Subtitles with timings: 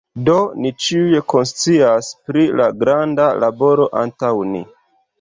[0.27, 4.69] Do, ni ĉiuj konscias pri la granda laboro antaŭ ni.